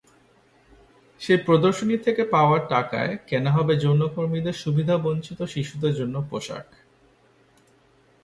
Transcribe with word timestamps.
সেই 1.21 1.39
প্রদর্শনী 1.45 1.95
থেকে 1.97 2.23
পাওয়া 2.25 2.57
টাকায় 2.69 3.13
কেনা 3.27 3.51
হবে 3.51 3.73
যৌনকর্মীদের 3.75 4.53
সুবিধাবঞ্চিত 4.53 5.39
শিশুদের 5.45 5.93
জন্য 5.95 6.15
পোশাক। 6.29 6.67